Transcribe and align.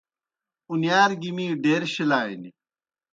اُنِیار 0.69 1.11
گیْ 1.21 1.31
می 1.35 1.45
ڈیر 1.63 1.83
شِلانیْ۔ 1.93 2.49